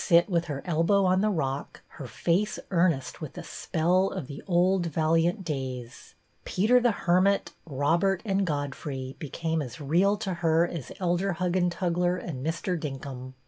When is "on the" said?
1.05-1.29